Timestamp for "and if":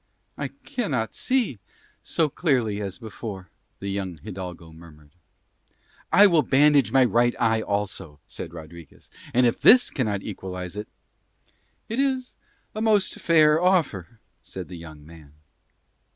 9.31-9.61